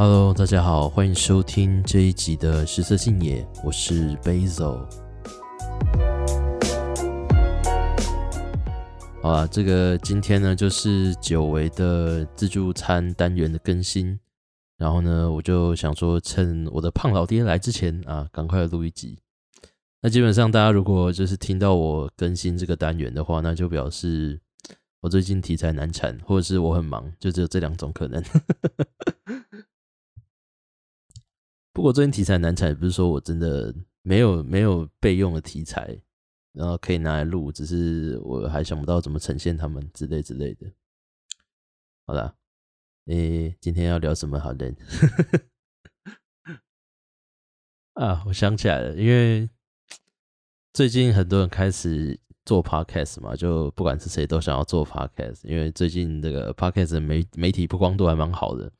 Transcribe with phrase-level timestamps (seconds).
[0.00, 4.78] Hello，大家好，欢迎收听这一集的食色性也，我是 Basil。
[9.20, 14.16] 好啊，这个今天呢就是久违的自助餐单元的更新，
[14.76, 19.18] 然后呢，我就想说趁我的胖老爹来之前啊，赶快录一集。
[20.00, 24.40] 那基本上大家如果就是听到我更新这个单元的话，那就表示
[25.00, 28.22] 我最近题材难产，或者是我很忙，就只有这两种可能。
[31.78, 35.96] 不过最近题材难产，也不是说我真的没有没有备用的题材，
[36.52, 40.66] 然后可以拿来录，只是我还想不到怎么呈现他们之类之类的。
[42.04, 42.34] 好啦，
[43.06, 44.66] 诶，今天要聊什么好呢？
[47.94, 49.48] 啊，我想起来了，因为
[50.72, 58.72] 最近很多人开始做 podcast 嘛，就不管是谁都想要做 podcast，因为最近这个 podcast 媒媒体曝光度还蛮好的。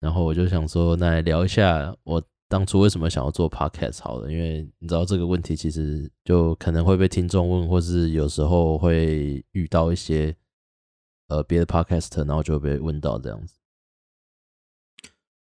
[0.00, 10.36] 然后我就想说，那来聊一下我当初为什么想要做 podcast 好了，因为你知道这个问题其实就可能会被听众问，或是有时候会遇到一些
[11.28, 13.54] 呃别的 podcast，然后就被问到这样子。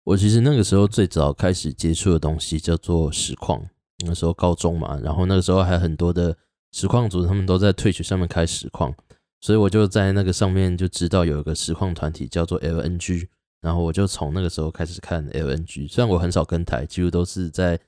[0.03, 3.67] 我其实那个时候最早开始接触的东西叫做实况，
[4.05, 6.35] 那时候高中嘛，然后那个时候还很多的
[6.71, 8.93] 实况组，他们都在 Twitch 上面开实况，
[9.39, 13.27] 所以我就在那个上面就知道有一个实况团体叫做 LNG。
[13.61, 17.79] 然后我就从那个时候开始看 LNG，虽然我很少跟台，几乎都是在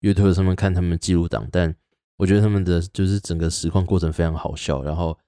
[0.00, 1.74] YouTube 上面看他们记录档，但
[2.16, 4.82] 我觉得他们的就是整个实况过程非常好笑。
[4.82, 5.18] 然后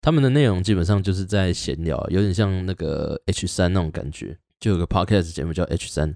[0.00, 6.14] 他们的内容基本上就是在闲聊，有点像那个 H 三那种感觉，就有个 Podcast 节目叫 H 三，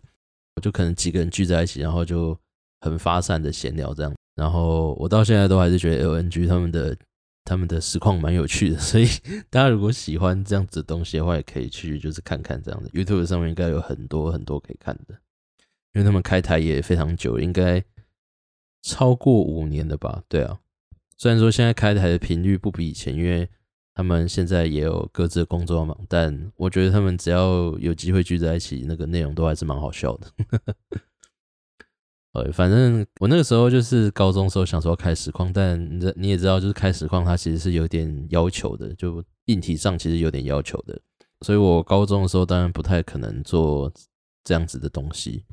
[0.57, 2.39] 我就可能几个人聚在一起，然后就
[2.81, 4.15] 很发散的闲聊这样。
[4.37, 6.97] 然后我到现在都还是觉得 LNG 他们的。
[7.45, 9.07] 他们的实况蛮有趣的， 所以
[9.51, 15.15] 大家如果喜欢这样子的东西的话，也可以去就是看看这样的 YouTube 上面应该有很多很多可以看的，
[15.93, 17.83] 因为他们开台也非常久，应该
[18.83, 20.23] 超过五年了吧？
[20.29, 20.61] 对啊，
[21.17, 23.49] 虽然说现在开台的频率不比以前，因为
[23.95, 30.29] 他们现在也有各自的工作忙，但我觉得他们只要有机会聚在一起，那个内容都还是蛮好笑的。
[32.33, 40.99] 呃，反正我那个时候就是高中时候想说开实况，但你你也知道，就是开实况它其实是有点要求的，就硬体上其实有点要求的，
[41.43, 43.93] 所以我高中的时候当然不太可能做
[44.45, 45.45] 这样子的东西。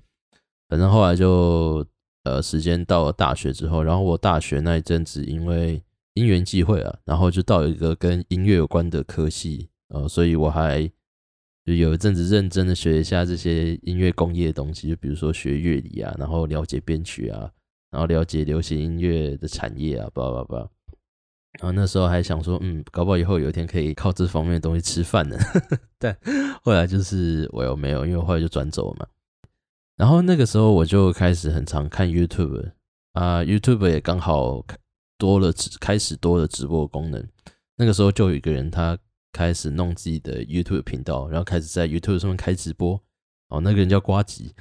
[0.70, 1.86] 反正后来就
[2.24, 10.90] 呃，时间到了大学之后，然后我大学那一阵子因为因缘际会啊，然后就到一个跟音乐有关的科系，呃，所以我还。
[11.74, 17.50] 有一阵子认真的学一下这些音乐工业的东西，就比如说学乐理啊，然后了解编曲啊，
[17.92, 20.70] 然后了解流行音乐的产业啊，叭叭叭。
[21.60, 25.38] 然后那时候还想说，嗯，搞不好以后有一天可以靠这方面的东西吃饭呢。
[25.98, 26.18] 但
[26.64, 29.08] 后来就是我又没有，因为后来就转走了嘛。
[29.98, 32.72] 然后那个时候我就开始很常看 YouTube
[33.14, 34.66] 啊，YouTube 也刚好
[35.18, 37.28] 多了，开始多了直播功能。
[37.76, 38.98] 那个时候就有一个人他。
[39.32, 43.02] 开始弄自己的 YouTube 频道，然后开始在 YouTube 上面开直播。
[43.50, 44.54] 哦，那个人叫瓜吉，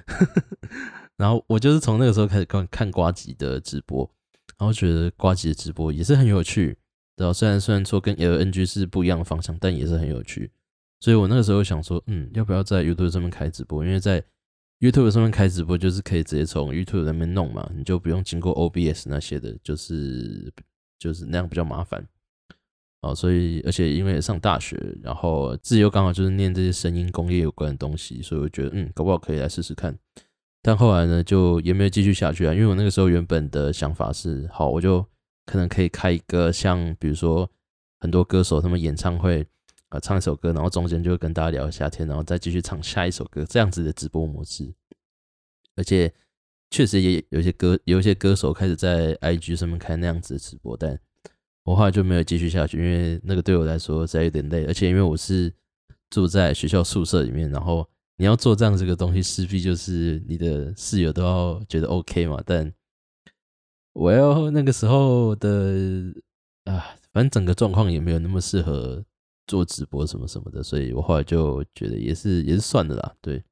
[1.19, 4.11] 然后我就是从那个时候开始看看瓜吉的直播，
[4.59, 6.75] 然后觉得瓜吉的直播也是很有趣。
[7.17, 10.51] 然后虽然虽然说跟 LNG 是不一样的方向，但也是很有趣。
[11.01, 13.85] 所以我那个时候想说，嗯，要不要在 YouTube 上面开直播？
[13.85, 14.25] 因为在
[14.81, 20.51] YouTube 上面开直播就是可以直接从 YouTube 那边弄嘛，你就不用经过 OBS 那些的，就是
[20.99, 22.03] 就是那样比较麻烦。
[23.15, 29.97] 所以而且因为上大学，然后自己又刚好就是念这些声音工业有关的东西，所以我觉得嗯，搞不好可以来试试看。
[30.63, 32.53] 但后来呢，就也没有继续下去啊。
[32.53, 35.05] 因为我那个时候原本的想法是，好，我就
[35.47, 37.49] 可能可以开一个像比如说
[38.01, 39.47] 很多歌手他们演唱会
[39.89, 44.75] 啊、唱一首歌，然后中间就跟大家聊一下天，然后再继续唱下一首歌，这样子的直播模式。
[45.77, 46.13] 而且
[46.71, 51.01] 确实也有些歌，有一些歌手开始在 IG 上面开那样子的直播，但。
[51.69, 55.53] 我后来就没有继续下去，因为那个对我来说实在有点累，而且因为我是
[56.09, 57.87] 住在学校宿舍里面，然后
[58.17, 62.43] 你要做这样这个东西，势必就是你的室友都要觉得 OK 嘛。
[62.47, 62.73] 但
[63.93, 66.11] 我要那个时候的
[66.65, 69.05] 啊，反正整个状况也没有那么适合
[69.47, 73.15] 做直播什么什么的，所以我后来就觉得也是也是算了啦。
[73.21, 73.45] 对，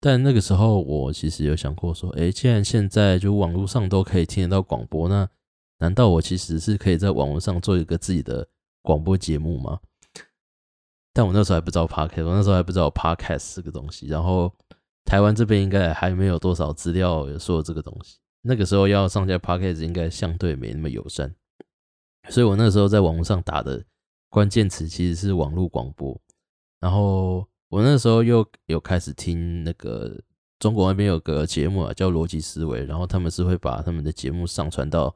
[0.00, 5.28] 但那个时候我其实有想过说，哎，既然现在就网络上都可以听得到广播，那
[5.82, 8.46] 难道我其实是可以在网络上做一个自己的
[8.82, 9.80] 广播节目吗？
[11.12, 14.06] 但我那时候还不知道 Podcast，我那时候还不知道 Podcast 这个东西。
[14.06, 14.54] 然后
[15.04, 18.18] 台湾这边应该还没有多少资料有说这个东西。
[18.42, 21.34] 那个时候要上架 Podcast 应该相对没那么友善，
[22.28, 23.84] 所以我那时候在网络上打的
[24.30, 26.16] 关键词其实是网络广播。
[26.78, 30.16] 然后我那时候又有开始听那个
[30.60, 35.12] 中国那边有个节目啊，叫逻辑思维，然后他们是会把他们的节目上传到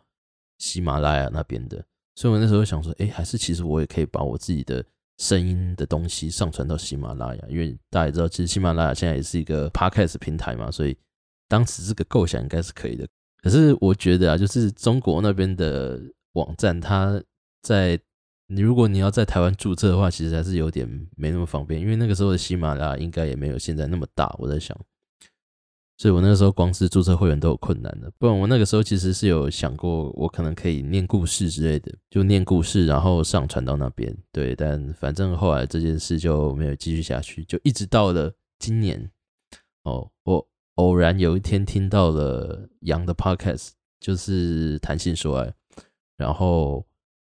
[0.58, 4.84] 喜马拉雅那边的，所以我那时候想说，哎，还是其实我也可以把我自己的
[5.18, 10.96] 声音的东西上传到喜马拉雅，因为大家也知道，其实喜马拉雅现在也是一个 podcast 平台嘛，所以
[11.48, 13.06] 当时这个构想应该是可以的。
[13.42, 16.00] 可是我觉得啊，就是中国那边的
[16.32, 17.22] 网站，它
[17.62, 17.98] 在
[18.48, 24.34] 你如果你要在台湾注册的话，其实还是有点没那么方便，因为那个时候的喜马拉雅应该也没有现在那么大。
[24.38, 24.76] 我在想，
[25.98, 28.10] 所以我那个时候光是注册会员都有困难的。
[28.18, 34.16] 不然我那个时候其实是有想过，我可能可以念故事之类的，就念故事然后上传到那边。
[34.30, 39.10] 对，但反正后来这件事就没有继续下去，就一直到了今年。
[39.84, 43.70] 哦，我偶然有一天听到了杨的 podcast，
[44.00, 45.54] 就是谈性说爱，
[46.16, 46.86] 然后。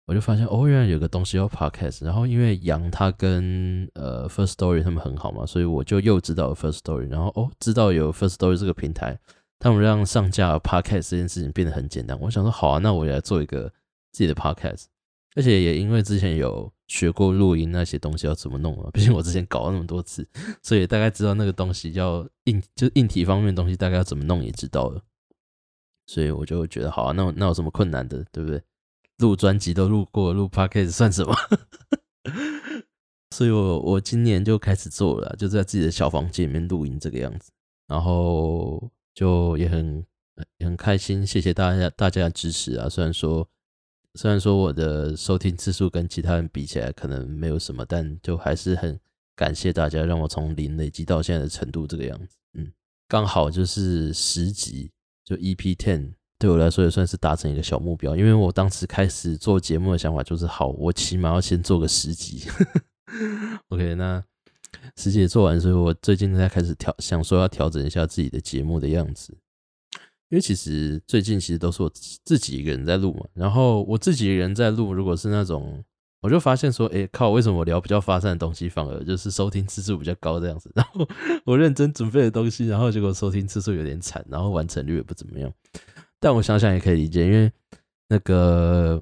[0.09, 9.19] 我就发现哦，原来有个东西叫 Podcast，然后因为杨他跟呃 First Story 他们很好嘛，所以我就又知道了 First Story，然后哦，知道有 First Story 这个平台，
[9.59, 12.19] 他们让上架 Podcast 这件事情变得很简单。
[12.21, 13.71] 我想说好啊，那我也来做一个
[14.11, 14.85] 自己的 Podcast，
[15.37, 20.27] 而且也因为之前有学过录音那些东西要怎么弄啊，毕竟我之前搞了那么多次，
[20.63, 25.03] 所以大概知道那个东西要硬就硬体方面东西大概要怎么弄也知道了，
[26.07, 28.63] 所以我就觉得好啊，那那有什么困难的，对不对？
[29.19, 31.35] 录专辑都录过，录 podcast 算什么？
[33.35, 37.51] 所以我我今年就开始做了，就在自己的小房间里面录音这个样子，
[37.87, 40.05] 然后就也很
[40.61, 42.89] 很开心，谢谢大家大家的支持啊！
[42.89, 43.49] 虽然说
[44.15, 48.99] 虽然说我的收听次数跟其他人比起来可能没有什么，但就还是很
[49.37, 52.37] 感谢大家，让我从零累积到现在的程度这个样子。
[52.55, 52.73] 嗯，
[53.07, 54.91] 刚好就是十集，
[55.25, 56.15] 就 EP ten。
[56.39, 62.49] 对我来说也算是达成一个小目标，因为我当时开始做节目的想法就是，好，我起码要先做个十集。
[63.69, 64.23] OK，那
[64.97, 69.37] 十集做完，所以我最近在开始调，想说要调整一下自己的节目的样子。
[70.29, 71.91] 因为其实最近其实都是我
[72.23, 75.83] 自己一个人在录嘛，然后我自己一个人在录，如果是那种，
[76.21, 80.71] 我就发现说，哎靠，为什么我聊比较发散的东西，反而就是收听次数比较高这样子？
[80.75, 81.09] 然后
[81.47, 85.51] 我认真准备的东西，然后结果收听次数有点惨，然后完成率也不怎么样。
[86.21, 87.51] 但我想想也可以理解，因为
[88.09, 89.01] 那个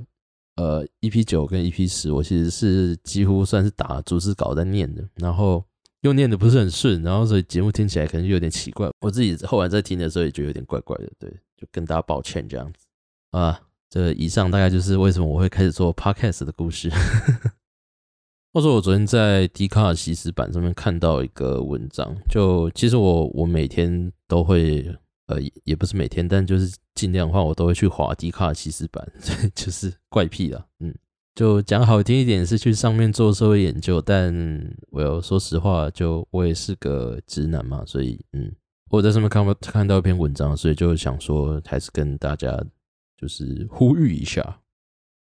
[0.56, 5.64] 呃，EP 九跟 EP 十，我其实是几乎算是打逐字稿在念的，然后
[6.02, 8.90] 又念的不是很顺，然后所以节目听起来可能就有点奇怪。
[9.00, 12.86] 我自己后来在听的时候也觉得有点怪怪的，对，就跟大家抱歉这样子
[13.30, 13.60] 啊。
[13.88, 16.90] 这以上大概就是为什么我会开始做 Podcast 的故事。
[18.52, 24.94] 话说我昨天在 Dcard 西斯版上面看到一个文章，就其实我我每天都会。
[25.26, 29.06] 呃，也不是每天，但就是尽量的话，我都会去滑迪卡西斯版，
[29.54, 30.66] 就是怪癖了。
[30.80, 30.94] 嗯，
[31.34, 34.32] 就讲好听一点是去上面做社会研究，但
[34.90, 38.50] 我要说实话，就我也是个直男嘛，所以嗯，
[38.90, 42.56] 我在上面看不看到一篇文章，所以就想说还是跟大家
[43.16, 44.60] 就是呼吁一下。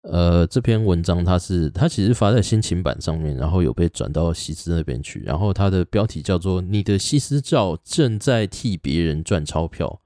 [0.05, 10.03] 呃，这篇文章它是它其实发在心情版上面，然后有被转到西斯那边去，然后它的标题叫做“你的西斯照正在替别人赚钞票”。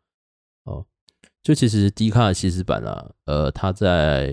[0.64, 0.86] 哦，
[1.42, 4.32] 就其实 Dcard 西斯版啊，呃，它在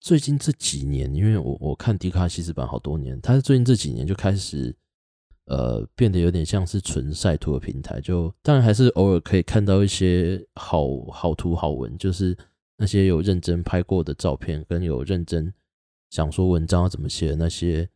[0.00, 4.74] 最近这几年，因为我我看 Dcard 西斯版好多年，它最近这几年就开始
[5.44, 12.36] 呃变得有点像是纯晒图的平台，就当然还是偶尔可以看到一些好好图好文，就是。
[12.76, 15.52] 那些有认真拍过的照片，跟有认真
[16.10, 17.88] 想说文章要怎么写的那些，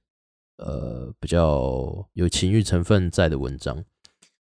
[0.56, 3.84] 呃，比较有情欲成分在的文章，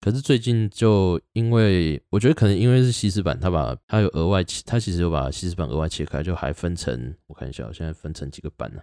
[0.01, 8.83] 可是最近就因为我觉得可能因为是西施版，他把他有额外他，其实有把西施版额外切开，就还分成我看一下，我现在分成几个版呢？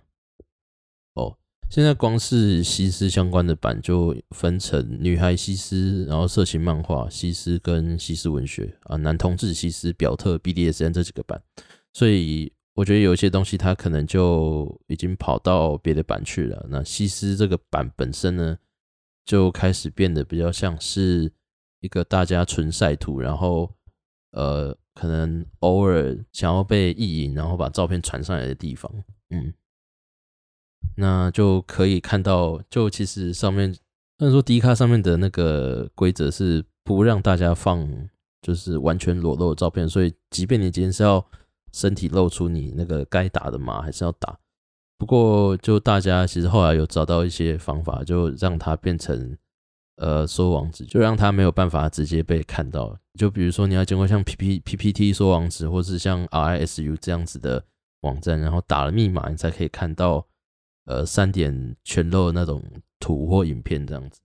[1.13, 1.37] 哦。
[1.73, 11.41] 现在光是西斯相关的版就分成女孩西斯，然后色情漫画西斯跟西斯文学啊，男同志西斯、表特 BDSM 这几个版，
[11.91, 16.63] 所以我觉得有一些东西它可能就已经跑到别的版去了。
[16.69, 18.55] 那西斯这个版本身呢，
[19.25, 21.33] 就开始变得比较像是
[21.79, 23.73] 一个大家纯晒图，然后
[24.33, 28.93] 呃，可能偶尔想要被意淫，然后把照片传上来的地方，
[29.31, 29.51] 嗯。
[30.95, 37.87] 那就可以看到，就其实上面，虽然说迪卡上面的那个规则是不让大家放，
[38.41, 41.25] 就是完全裸露的照片，所以即便你今天是要
[41.71, 44.37] 身体露出，你那个该打的码还是要打。
[44.99, 49.35] 不过，就大家其实后来有找到一些方法，就让它变成
[49.97, 52.95] 呃缩网址，就让它没有办法直接被看到。
[53.17, 57.65] 就比如说你要经过像 P P P P T 缩网址，或是像 R I S U 这样子的
[58.01, 60.25] 网站，然后打了密码，你才可以看到。
[60.85, 62.61] 呃，三点全露那种
[62.99, 64.19] 图或影片这样子，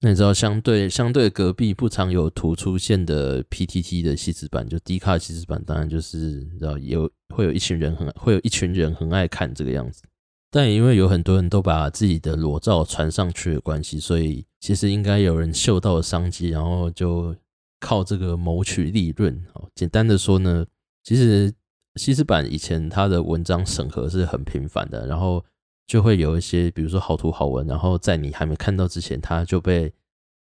[0.00, 6.16] 那你知道相对相对隔壁不常有图出现的 PTT 的西斯版，就 D 卡西斯版，当然就是
[6.52, 10.02] 你知道有会有一群人很会有一群人很爱看这个样子。
[10.48, 17.34] 但也因为有很多人都把自己的裸照传上去的关系，所以其实应该有人嗅到了商机，然后就
[17.80, 19.44] 靠这个谋取利润。
[19.52, 20.64] 好，简单的说呢，
[21.02, 21.52] 其实
[21.96, 25.44] 西斯版以前它的文章审核是很频繁的，然后
[25.86, 29.92] 就会有一些，比如说好图好文，然后在你还没看到之前，它就被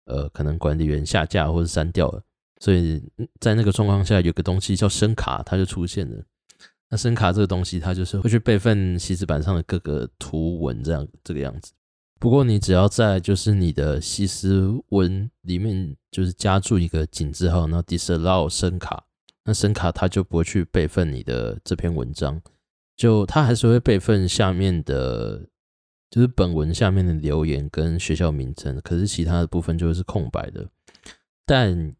[0.05, 2.21] 呃可能管理员下架或者删掉了。
[2.59, 3.03] 所以
[3.39, 6.23] 在那个状况下，有个东西叫声卡，它就出现了。
[6.89, 11.73] 那声卡这个东西，它就是会去备份西斯版上的各个图文，这样这个样子。
[12.19, 19.03] 不过你只要在就是你的西斯文里面，就是加注一个井字号，然后 disallow 声卡，
[19.43, 22.39] 那声卡它就不会去备份你的这篇文章，
[22.95, 25.47] 就它还是会备份下面的，
[26.09, 30.67] 就是本文下面的留言跟学校名称，可是其他的部分就是空白的。
[31.45, 31.95] 但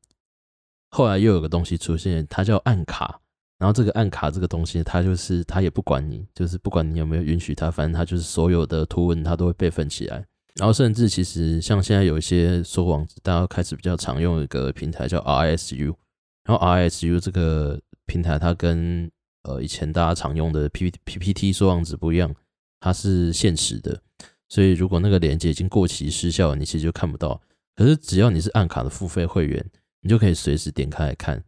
[0.90, 3.20] 后来又有个东西出现，它叫暗卡。
[3.60, 10.26] 然后这个暗卡这个东西，它就是它也不管你，就是不管你有没有允许它，反正它就是所有的图文它都会备份起来。
[10.56, 15.96] 然后甚至其实像现在有一些说网，大家开始比较常用一个平台叫 RSU，
[16.44, 19.10] 然后 RSU 这个平台它跟
[19.44, 22.34] 呃以前大家常用的 P PPT 说网址不一样，
[22.80, 24.02] 它是限时的，
[24.50, 27.42] 所以如果那个链接已经过期失效，你其实就看不到。
[27.76, 29.66] 可是只要你是暗卡的付费会员，
[30.02, 31.44] 你就可以随时点开来看。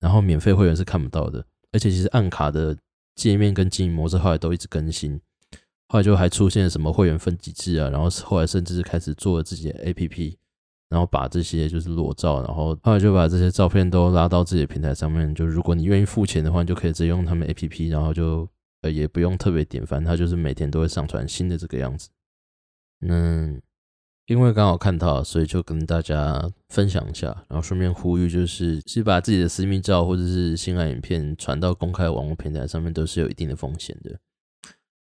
[0.00, 2.74] 然后免费会员是看不到的，而且其实暗卡的
[3.14, 5.20] 界面跟经营模式后来都一直更新，
[5.88, 10.36] 后来就还出现了什么会员分级制啊，然后后来甚至是开始做了自己的 APP，
[10.90, 18.46] 然后把这些就是裸照，然后后来就把这些照片都拉到自己的平台上面，就如果你愿意付钱的话，你就可以直接用他们 APP，然后就
[18.82, 22.10] 呃也不用特别点，反正他就是每天都会上传新的这个样子，
[23.00, 23.62] 嗯。
[24.26, 34.16] 因为刚好看到，所以就跟大家分享一下，然后顺便呼吁，就是其实把自己的私密照或者是性爱影片传到公开网络平台上面，都是有一定的风险的。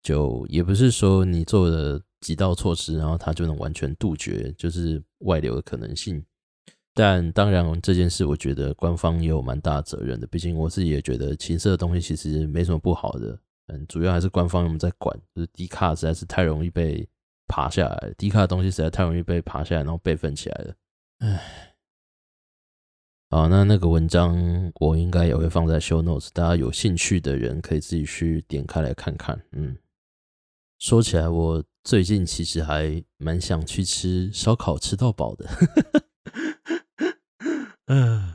[0.04, 6.24] 就也不是说你做了几道措施，然后它就能完全杜绝就是外流的可能性。
[6.94, 10.28] 但当然这件事，我觉得官方也有蛮大责任的。
[10.28, 17.08] 毕竟我自己也觉得情色的东西其实没什么不好的，嗯，主要还是官方有没有在管，就是低卡实在是太容易被。
[17.46, 20.74] 爬下来低卡的东西实在太容易被爬下来，然后备份起来了。
[21.20, 21.76] 唉，
[23.30, 29.40] 好，那那个文章我应该也会放在 show notes，大家有兴趣的人可以自己去点开来看看。
[29.52, 29.76] 嗯，
[30.84, 35.50] 说起来，我最近其实还蛮想去吃烧烤吃到饱的。
[37.86, 38.34] 嗯，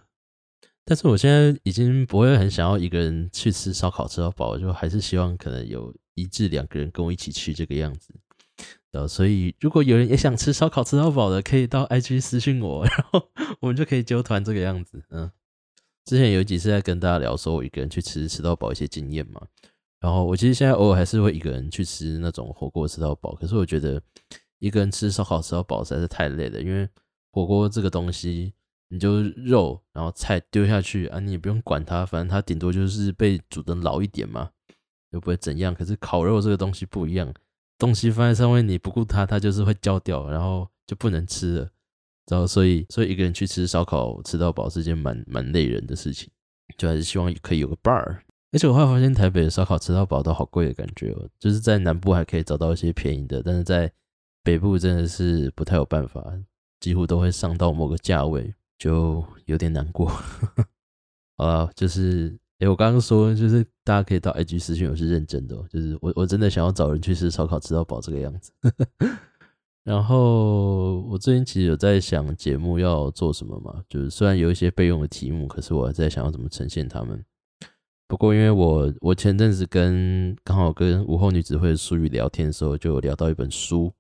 [0.83, 8.15] 但是我现在已经不会很想要一个人去吃烧烤吃到饱，就还是希望可能有一至两个人跟我一起去这个样子。
[8.93, 13.29] 呃，所以如果有人也想吃烧烤吃到饱的，可以到 IG 私信我，然后
[13.61, 15.05] 我们就可以揪团这个样子。
[15.11, 15.31] 嗯，
[16.07, 19.43] 之前有几次在跟大家聊说，我一个人去吃吃到饱一些经验嘛。
[20.01, 24.01] 然后我其实现在偶尔还是会一个人去吃那种火锅吃到饱，可是我觉得
[24.59, 26.89] 一个人吃烧烤吃到饱实在是太累了，因为
[27.33, 28.53] 火锅这个东西，
[28.89, 34.51] 你就肉然后菜丢下去啊，你也不用管它，反正它顶多就是被煮的老一点嘛，
[35.11, 35.75] 又不会怎样。
[35.75, 37.33] 可是烤肉这个东西不一样。
[37.79, 41.69] 东西放在上面，你不顾它，它就是会焦掉，然后就不能吃了。
[42.29, 46.29] 然后，所以，所以一个人去吃烧烤吃到饱是件蛮蛮累人的事情，
[46.77, 48.21] 就还是希望可以有个伴儿。
[48.53, 53.93] 而且我后来发现，台北的烧烤吃到饱都好贵的感觉哦，就是在南部还可以找到一些便宜的，但是在
[54.43, 56.25] 北部真的是不太有办法，
[56.81, 60.07] 几乎都会上到某个价位，就有点难过。
[61.37, 62.39] 好了，就是。
[62.61, 68.51] 哎、我刚刚说就是大家可以到 IG 私讯，我是认真的，就是我我真的想要找人去吃烧烤吃到饱这个样子。
[69.87, 77.25] 然后我最近其实有在想节目要做什么嘛，就是虽然有一些备用的题目，可是我还在想要怎么呈现他们。
[78.09, 83.93] 不过因为我我前阵子跟刚好跟午后女子会的书语聊天的时候，就聊到一本书。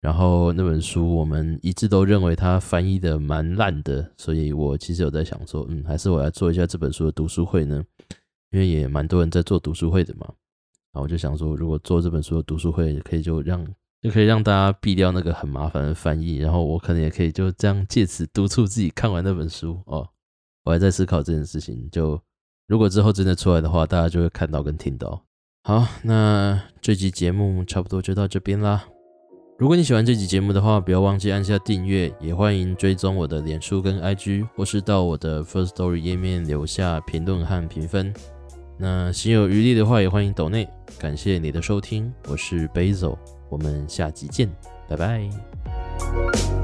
[0.00, 7.84] 然后那本书我们一致都认为它翻译的蛮烂的，所以我其实有在想说，嗯，还是我来做一下这本书的读书会呢，
[8.50, 10.26] 因为也蛮多人在做读书会的嘛。
[10.92, 13.66] 然后我就想说，如果做这本书的读书会，可以就让
[14.00, 20.08] 就可以让大家避掉那个很麻烦的翻译，然后我可能也可以就这样借此督促自己看完那本书哦。
[20.64, 22.18] 我还在思考这件事情，就
[22.68, 25.22] 如果之后真的出来的话，大家就会看到跟听到。
[25.64, 28.84] 好，那这集节目差不多就到这边啦。
[29.58, 38.12] 如果你喜欢这集节目的话，不要忘记按下订阅，也欢迎追踪我的脸书跟 IG，或是到我的 First Story 页面留下评论和评分。
[38.76, 40.68] 那心有余力的话，也欢迎抖内。
[40.98, 43.16] 感谢你的收听，我是 Basil，
[43.48, 44.48] 我们下集见，
[44.86, 46.57] 拜拜。